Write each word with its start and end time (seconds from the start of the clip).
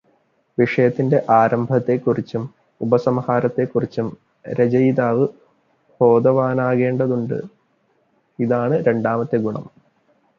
വിഷയത്തിന്റെ 0.57 1.17
ആരംഭത്തെക്കുറിച്ചും 1.29 2.43
ഉപസംഹാരത്തെക്കുറിച്ചും 2.81 4.07
രചയിതാവ് 4.59 5.25
ബോധവാനാകേണ്ടതുണ്ട്, 6.01 7.37
ഇതാണ് 8.39 8.77
രണ്ടാമത്തെ 8.89 9.37
ഗുണം. 9.37 9.67